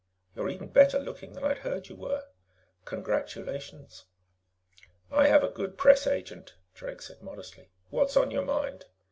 [0.35, 2.23] You're even better looking than I'd heard you were.
[2.85, 4.05] Congratulations."
[5.11, 7.69] "I have a good press agent," Drake said modestly.
[7.91, 8.85] "What's on your mind?"